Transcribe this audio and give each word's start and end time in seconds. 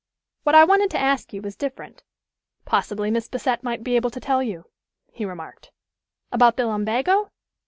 What 0.41 0.55
I 0.55 0.63
wanted 0.63 0.89
to 0.89 0.99
ask 0.99 1.31
you 1.31 1.43
was 1.43 1.55
different" 1.55 2.01
"Possibly 2.65 3.11
Miss 3.11 3.27
Bassett 3.27 3.61
might 3.61 3.83
be 3.83 3.95
able 3.95 4.09
to 4.09 4.19
tell 4.19 4.41
you," 4.41 4.65
he 5.11 5.25
remarked. 5.25 5.69
"About 6.31 6.57
the 6.57 6.65
lumbago? 6.65 7.29